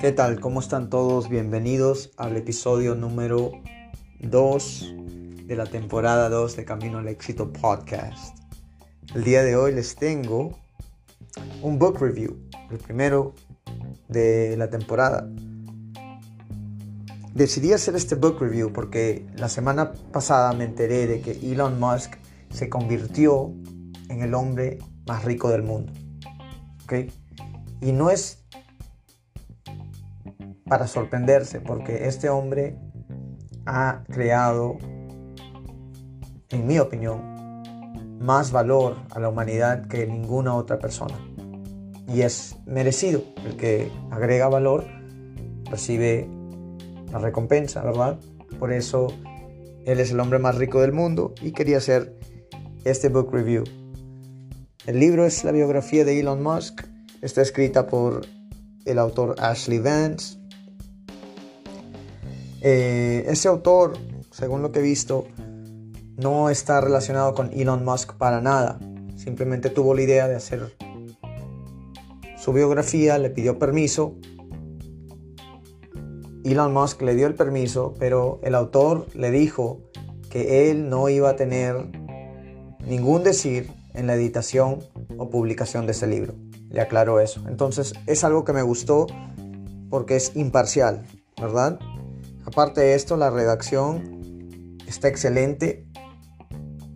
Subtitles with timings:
[0.00, 0.38] ¿Qué tal?
[0.40, 1.28] ¿Cómo están todos?
[1.28, 3.50] Bienvenidos al episodio número
[4.20, 4.94] 2
[5.46, 8.36] de la temporada 2 de Camino al Éxito Podcast.
[9.14, 10.58] El día de hoy les tengo
[11.62, 12.36] un book review,
[12.70, 13.34] el primero
[14.08, 15.28] de la temporada.
[17.34, 22.14] Decidí hacer este book review porque la semana pasada me enteré de que Elon Musk
[22.50, 23.52] se convirtió
[24.08, 25.92] en el hombre más rico del mundo.
[26.84, 27.10] ¿Ok?
[27.80, 28.44] Y no es
[30.66, 32.78] para sorprenderse, porque este hombre
[33.66, 34.78] ha creado,
[36.48, 37.32] en mi opinión,
[38.20, 41.18] más valor a la humanidad que ninguna otra persona.
[42.08, 43.22] Y es merecido.
[43.44, 44.86] El que agrega valor
[45.70, 46.28] recibe
[47.10, 48.18] la recompensa, ¿verdad?
[48.58, 49.08] Por eso
[49.84, 52.16] él es el hombre más rico del mundo y quería hacer
[52.84, 53.64] este book review.
[54.86, 56.82] El libro es la biografía de Elon Musk.
[57.20, 58.26] Está escrita por
[58.84, 60.42] el autor Ashley Vance
[62.64, 63.94] eh, ese autor,
[64.30, 65.26] según lo que he visto,
[66.16, 68.78] no está relacionado con Elon Musk para nada.
[69.16, 70.72] Simplemente tuvo la idea de hacer
[72.36, 74.14] su biografía, le pidió permiso.
[76.44, 79.80] Elon Musk le dio el permiso, pero el autor le dijo
[80.30, 81.88] que él no iba a tener
[82.86, 84.80] ningún decir en la editación
[85.16, 86.34] o publicación de ese libro.
[86.70, 87.42] Le aclaró eso.
[87.48, 89.06] Entonces es algo que me gustó
[89.90, 91.04] porque es imparcial,
[91.40, 91.78] ¿verdad?
[92.44, 95.86] Aparte de esto, la redacción está excelente.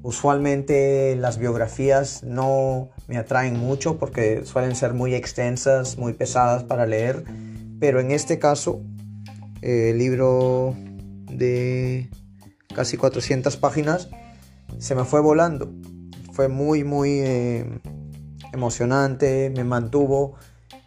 [0.03, 6.86] Usualmente las biografías no me atraen mucho porque suelen ser muy extensas, muy pesadas para
[6.86, 7.25] leer.
[7.81, 8.81] Pero en este caso,
[9.62, 10.75] el libro
[11.31, 12.08] de
[12.75, 14.08] casi 400 páginas
[14.78, 15.70] se me fue volando.
[16.37, 17.81] Fue muy, muy eh,
[18.53, 19.51] emocionante.
[19.56, 20.34] Me mantuvo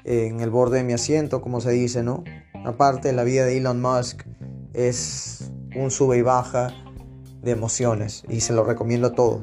[0.03, 2.23] en el borde de mi asiento, como se dice, ¿no?
[2.66, 4.28] Aparte, la vida de Elon Musk
[4.73, 6.72] es un sube y baja
[7.41, 9.41] de emociones y se lo recomiendo a todos.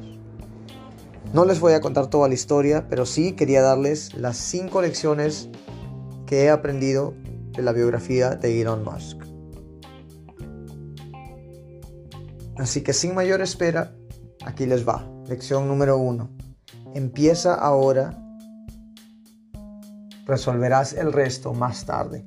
[1.32, 5.48] No les voy a contar toda la historia, pero sí quería darles las cinco lecciones
[6.24, 7.14] que he aprendido
[7.50, 9.24] de la biografía de Elon Musk.
[12.58, 13.96] Así que sin mayor espera,
[14.44, 15.15] aquí les va.
[15.28, 16.30] Lección número uno.
[16.94, 18.16] Empieza ahora,
[20.24, 22.24] resolverás el resto más tarde.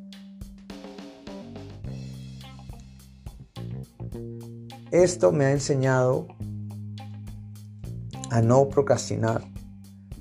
[4.91, 6.27] Esto me ha enseñado
[8.31, 9.43] a no procrastinar,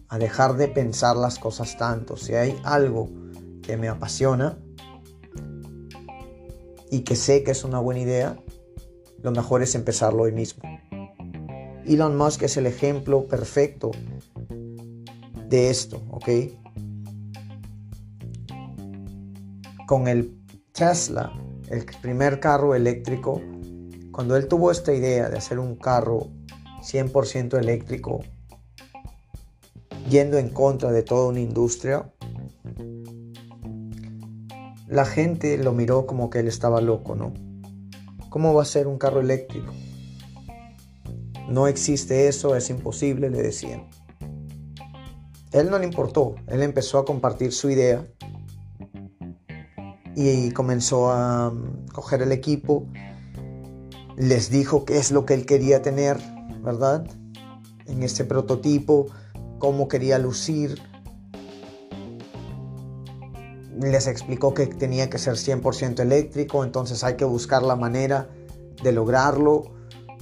[0.08, 2.16] a dejar de pensar las cosas tanto.
[2.16, 3.08] Si hay algo
[3.62, 4.56] que me apasiona
[6.90, 8.36] y que sé que es una buena idea,
[9.20, 10.77] lo mejor es empezarlo hoy mismo.
[11.88, 13.92] Elon Musk es el ejemplo perfecto
[15.48, 16.28] de esto, ¿ok?
[19.86, 20.38] Con el
[20.72, 21.32] Tesla,
[21.70, 23.40] el primer carro eléctrico,
[24.12, 26.26] cuando él tuvo esta idea de hacer un carro
[26.82, 28.20] 100% eléctrico,
[30.10, 32.12] yendo en contra de toda una industria,
[34.86, 37.32] la gente lo miró como que él estaba loco, ¿no?
[38.28, 39.72] ¿Cómo va a ser un carro eléctrico?
[41.48, 43.88] No existe eso, es imposible, le decían.
[45.52, 48.06] Él no le importó, él empezó a compartir su idea
[50.14, 51.52] y comenzó a
[51.92, 52.86] coger el equipo
[54.18, 56.18] les dijo qué es lo que él quería tener,
[56.60, 57.06] ¿verdad?
[57.86, 59.06] En este prototipo,
[59.60, 60.82] cómo quería lucir.
[63.80, 68.28] Les explicó que tenía que ser 100% eléctrico, entonces hay que buscar la manera
[68.82, 69.72] de lograrlo.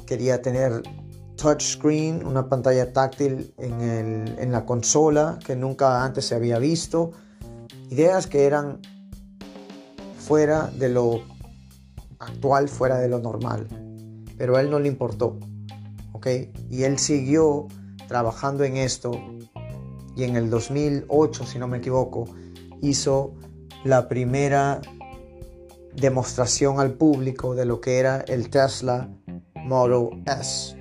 [0.05, 0.83] Quería tener
[1.37, 7.13] touchscreen, una pantalla táctil en, en la consola que nunca antes se había visto.
[7.91, 8.81] Ideas que eran
[10.19, 11.21] fuera de lo
[12.19, 13.69] actual, fuera de lo normal
[14.37, 15.39] pero a él no le importó.
[16.13, 16.27] ¿Ok?
[16.71, 17.67] Y él siguió
[18.09, 19.13] trabajando en esto
[20.17, 22.25] y en el 2008, si no me equivoco,
[22.81, 23.35] hizo
[23.85, 24.81] la primera
[25.95, 29.11] demostración al público de lo que era el Tesla
[29.55, 30.76] Model S.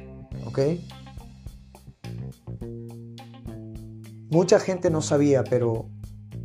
[4.29, 5.89] Mucha gente no sabía, pero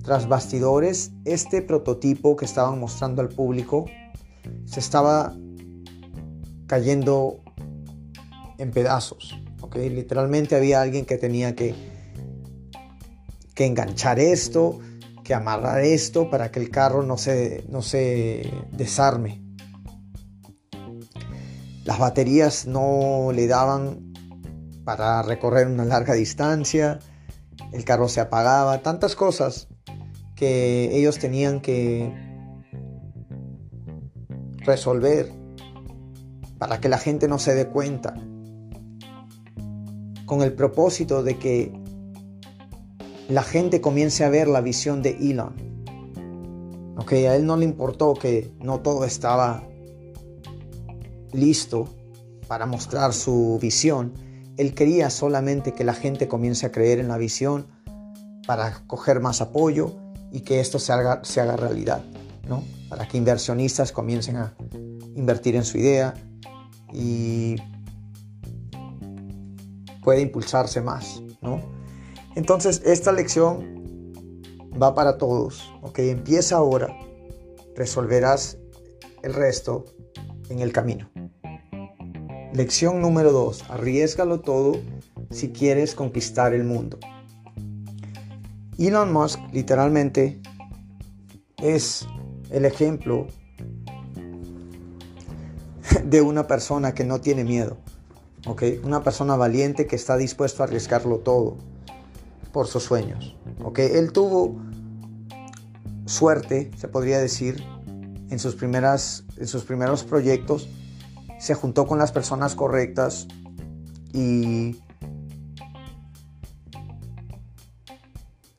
[0.02, 3.87] tras bastidores, este prototipo que estaban mostrando al público
[4.64, 5.35] se estaba
[6.67, 7.41] cayendo
[8.58, 9.38] en pedazos.
[9.75, 11.75] Literalmente había alguien que tenía que,
[13.55, 14.81] que enganchar esto,
[15.23, 19.50] que amarrar esto para que el carro no se, no se desarme.
[21.90, 24.12] Las baterías no le daban
[24.84, 27.00] para recorrer una larga distancia.
[27.72, 29.66] el carro se apagaba, tantas cosas
[30.37, 32.14] que ellos tenían que
[34.58, 35.32] resolver
[36.58, 38.14] para que la gente no se dé cuenta,
[40.26, 41.72] con el propósito de que
[43.28, 45.56] la gente comience a ver la visión de Elon.
[46.98, 49.64] Ok, a él no le importó que no todo estaba
[51.32, 51.88] listo
[52.48, 54.12] para mostrar su visión.
[54.56, 57.66] Él quería solamente que la gente comience a creer en la visión
[58.46, 59.92] para coger más apoyo
[60.32, 62.02] y que esto se haga, se haga realidad,
[62.48, 62.64] ¿no?
[62.88, 64.54] Para que inversionistas comiencen a
[65.14, 66.14] invertir en su idea
[66.92, 67.56] y
[70.02, 71.60] puede impulsarse más, ¿no?
[72.34, 73.80] Entonces, esta lección
[74.80, 75.98] va para todos, ¿ok?
[76.00, 76.96] Empieza ahora,
[77.76, 78.58] resolverás
[79.22, 79.84] el resto
[80.48, 81.10] en el camino.
[82.52, 83.70] Lección número 2.
[83.70, 84.81] Arriesgalo todo
[85.31, 86.99] si quieres conquistar el mundo.
[88.76, 90.41] Elon Musk literalmente
[91.58, 92.06] es
[92.50, 93.29] el ejemplo
[96.05, 97.76] de una persona que no tiene miedo.
[98.47, 98.81] ¿okay?
[98.82, 101.56] Una persona valiente que está dispuesto a arriesgarlo todo
[102.52, 103.37] por sus sueños.
[103.62, 103.91] ¿okay?
[103.94, 104.56] Él tuvo
[106.06, 107.62] suerte, se podría decir,
[108.31, 110.69] en sus, primeras, en sus primeros proyectos.
[111.40, 113.26] Se juntó con las personas correctas
[114.12, 114.76] y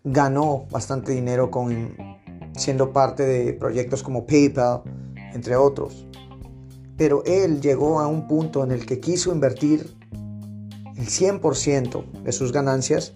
[0.03, 1.95] ganó bastante dinero con
[2.57, 4.81] siendo parte de proyectos como PayPal,
[5.33, 6.05] entre otros.
[6.97, 9.95] Pero él llegó a un punto en el que quiso invertir
[10.95, 13.13] el 100% de sus ganancias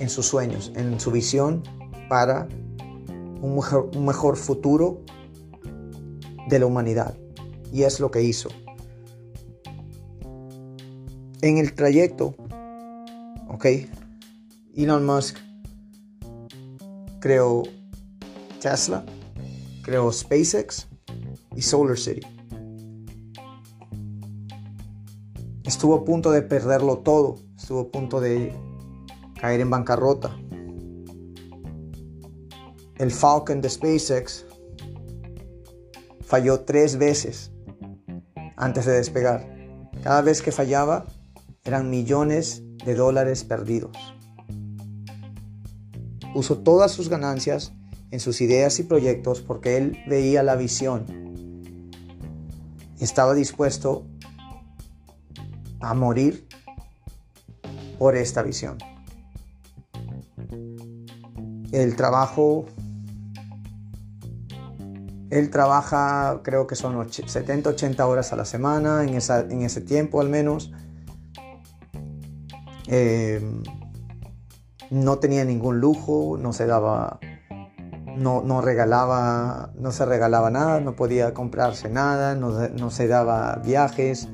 [0.00, 1.62] en sus sueños, en su visión
[2.08, 2.48] para
[3.42, 5.00] un mejor, un mejor futuro
[6.48, 7.14] de la humanidad.
[7.72, 8.48] Y es lo que hizo.
[11.40, 12.34] En el trayecto,
[13.48, 13.66] ok,
[14.74, 15.36] Elon Musk
[17.20, 17.62] creó
[18.60, 19.04] Tesla,
[19.84, 20.88] creó SpaceX
[21.54, 22.26] y Solar City.
[25.64, 28.52] Estuvo a punto de perderlo todo, estuvo a punto de
[29.40, 30.36] caer en bancarrota.
[32.96, 34.44] El Falcon de SpaceX
[36.22, 37.52] falló tres veces
[38.56, 39.46] antes de despegar.
[40.02, 41.06] Cada vez que fallaba
[41.68, 43.96] eran millones de dólares perdidos.
[46.34, 47.72] Puso todas sus ganancias
[48.10, 51.18] en sus ideas y proyectos porque él veía la visión
[53.00, 54.06] estaba dispuesto
[55.80, 56.48] a morir
[57.98, 58.78] por esta visión.
[61.70, 62.66] El trabajo,
[65.30, 70.20] él trabaja creo que son 70, 80 horas a la semana, en, en ese tiempo
[70.20, 70.72] al menos.
[72.88, 73.40] Eh,
[74.90, 77.20] no tenía ningún lujo, no se daba,
[78.16, 83.56] no, no, regalaba, no se regalaba nada, no podía comprarse nada, no, no se daba
[83.56, 84.28] viajes,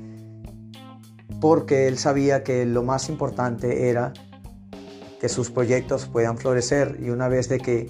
[1.40, 4.12] porque él sabía que lo más importante era
[5.20, 7.86] que sus proyectos puedan florecer y una vez de que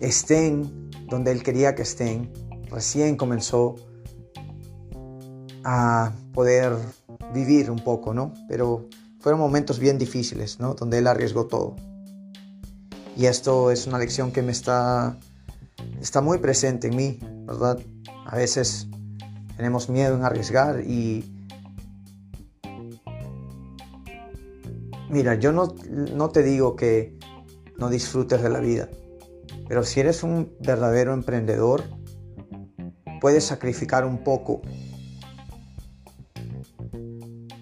[0.00, 2.32] estén donde él quería que estén,
[2.70, 3.76] recién comenzó
[5.64, 6.76] a poder
[7.34, 8.32] vivir un poco, ¿no?
[8.48, 8.88] Pero
[9.20, 10.74] fueron momentos bien difíciles, ¿no?
[10.74, 11.76] Donde él arriesgó todo.
[13.16, 15.18] Y esto es una lección que me está,
[16.00, 17.78] está muy presente en mí, ¿verdad?
[18.26, 18.88] A veces
[19.56, 21.30] tenemos miedo en arriesgar y...
[25.10, 27.16] Mira, yo no, no te digo que
[27.76, 28.88] no disfrutes de la vida,
[29.68, 31.84] pero si eres un verdadero emprendedor,
[33.20, 34.60] puedes sacrificar un poco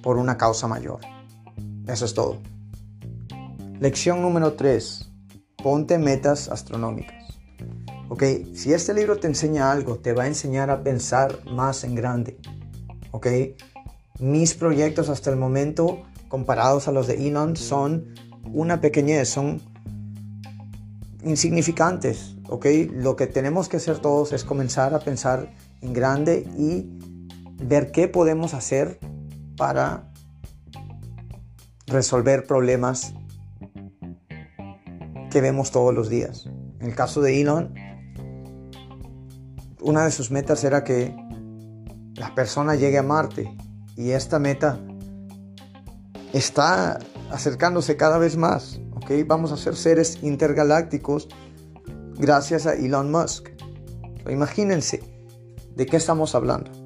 [0.02, 1.00] por una causa mayor.
[1.86, 2.38] Eso es todo.
[3.80, 5.10] Lección número 3.
[5.62, 7.38] Ponte metas astronómicas.
[8.08, 11.94] Ok, si este libro te enseña algo, te va a enseñar a pensar más en
[11.94, 12.38] grande.
[13.10, 13.26] Ok,
[14.20, 18.14] mis proyectos hasta el momento, comparados a los de Elon, son
[18.52, 19.62] una pequeñez, son
[21.24, 22.36] insignificantes.
[22.48, 26.86] Ok, lo que tenemos que hacer todos es comenzar a pensar en grande y
[27.64, 28.98] ver qué podemos hacer
[29.62, 30.10] para
[31.86, 33.14] resolver problemas
[35.30, 36.46] que vemos todos los días.
[36.80, 37.72] En el caso de Elon,
[39.80, 41.14] una de sus metas era que
[42.14, 43.56] la persona llegue a Marte
[43.96, 44.80] y esta meta
[46.32, 46.98] está
[47.30, 48.80] acercándose cada vez más.
[48.96, 49.22] ¿okay?
[49.22, 51.28] Vamos a ser seres intergalácticos
[52.16, 53.50] gracias a Elon Musk.
[54.28, 55.04] Imagínense
[55.76, 56.81] de qué estamos hablando.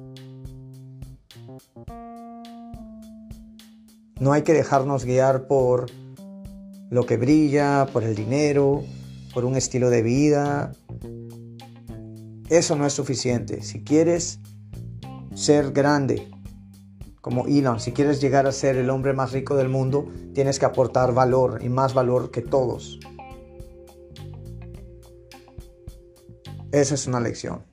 [4.19, 5.91] No hay que dejarnos guiar por
[6.89, 8.83] lo que brilla, por el dinero,
[9.33, 10.71] por un estilo de vida.
[12.49, 13.61] Eso no es suficiente.
[13.61, 14.39] Si quieres
[15.35, 16.27] ser grande,
[17.21, 20.65] como Elon, si quieres llegar a ser el hombre más rico del mundo, tienes que
[20.65, 22.99] aportar valor y más valor que todos.
[26.71, 27.63] Esa es una lección.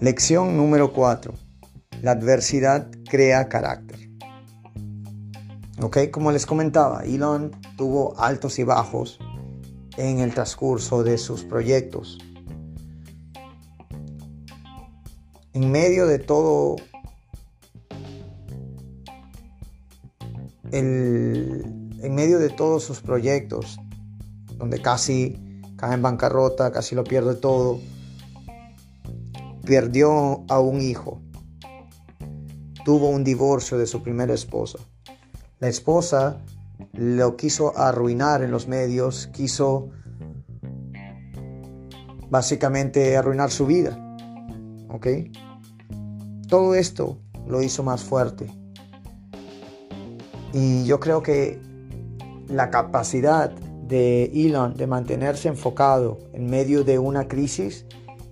[0.00, 1.32] Lección número 4.
[2.02, 3.85] La adversidad crea carácter.
[5.82, 9.18] Ok, como les comentaba, Elon tuvo altos y bajos
[9.98, 12.18] en el transcurso de sus proyectos.
[15.52, 16.76] En medio de todo
[20.72, 23.78] en medio de todos sus proyectos,
[24.56, 25.38] donde casi
[25.76, 27.80] cae en bancarrota, casi lo pierde todo,
[29.64, 31.20] perdió a un hijo,
[32.84, 34.78] tuvo un divorcio de su primera esposa.
[35.58, 36.42] La esposa
[36.92, 39.88] lo quiso arruinar en los medios, quiso
[42.28, 43.98] básicamente arruinar su vida.
[44.90, 45.06] ¿Ok?
[46.48, 48.46] Todo esto lo hizo más fuerte.
[50.52, 51.60] Y yo creo que
[52.48, 57.86] la capacidad de Elon de mantenerse enfocado en medio de una crisis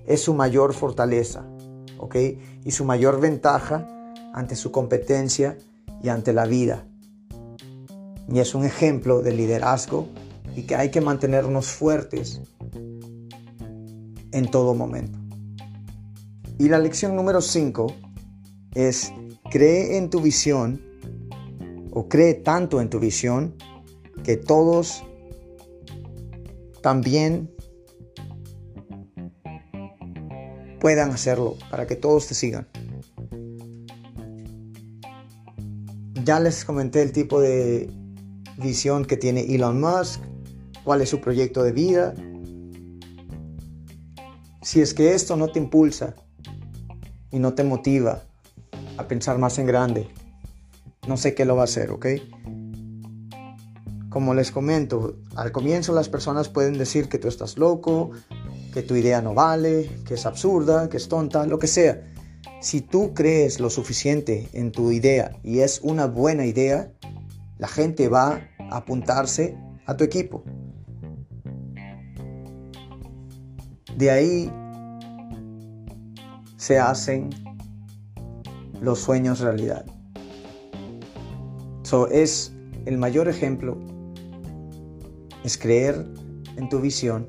[0.07, 1.45] es su mayor fortaleza,
[1.99, 2.17] ¿ok?
[2.65, 3.89] Y su mayor ventaja
[4.33, 5.57] ante su competencia
[6.03, 6.87] y ante la vida.
[8.29, 10.09] Y es un ejemplo de liderazgo
[10.57, 12.41] y que hay que mantenernos fuertes
[14.33, 15.19] en todo momento.
[16.59, 17.87] Y la lección número 5
[18.75, 19.13] es
[19.51, 20.81] cree en tu visión
[21.91, 23.55] o cree tanto en tu visión
[24.23, 25.05] que todos
[26.83, 27.51] también
[30.81, 32.69] puedan hacerlo, para que todos te sigan.
[36.25, 37.91] Ya les comenté el tipo de
[38.57, 40.21] visión que tiene Elon Musk,
[40.85, 42.15] cuál es su proyecto de vida.
[44.63, 46.15] Si es que esto no te impulsa
[47.31, 48.23] y no te motiva
[48.97, 50.09] a pensar más en grande,
[51.07, 52.07] no sé qué lo va a hacer, ¿ok?
[54.09, 58.13] Como les comento, al comienzo las personas pueden decir que tú estás loco,
[58.73, 62.13] que tu idea no vale, que es absurda, que es tonta, lo que sea.
[62.61, 66.93] Si tú crees lo suficiente en tu idea y es una buena idea,
[67.59, 69.57] la gente va a apuntarse
[69.87, 70.45] a tu equipo.
[73.97, 74.53] De ahí
[76.57, 77.31] se hacen
[78.81, 79.85] los sueños realidad
[82.11, 82.53] es
[82.87, 83.79] el mayor ejemplo,
[85.45, 86.05] es creer
[86.57, 87.29] en tu visión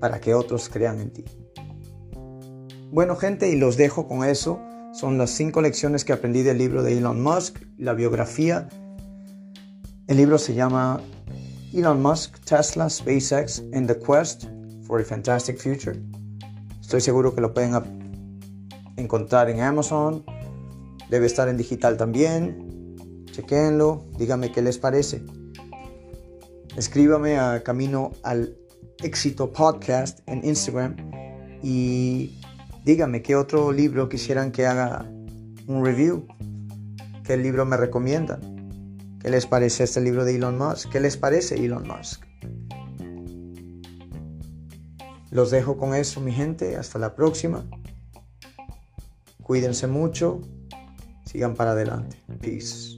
[0.00, 1.24] para que otros crean en ti.
[2.90, 4.60] Bueno gente, y los dejo con eso.
[4.92, 8.68] Son las cinco lecciones que aprendí del libro de Elon Musk, la biografía.
[10.08, 11.00] El libro se llama
[11.72, 14.46] Elon Musk, Tesla, SpaceX and the Quest
[14.84, 15.96] for a Fantastic Future.
[16.80, 17.72] Estoy seguro que lo pueden
[18.96, 20.24] encontrar en Amazon.
[21.08, 22.96] Debe estar en digital también.
[23.26, 25.22] Chequenlo, díganme qué les parece.
[26.76, 28.58] Escríbame a Camino al
[29.04, 30.96] Éxito Podcast en Instagram
[31.62, 32.40] y
[32.84, 35.08] díganme qué otro libro quisieran que haga
[35.68, 36.26] un review.
[37.22, 38.51] ¿Qué libro me recomiendan?
[39.22, 40.90] ¿Qué les parece este libro de Elon Musk?
[40.90, 42.24] ¿Qué les parece Elon Musk?
[45.30, 46.76] Los dejo con eso, mi gente.
[46.76, 47.64] Hasta la próxima.
[49.40, 50.40] Cuídense mucho.
[51.24, 52.20] Sigan para adelante.
[52.40, 52.91] Peace.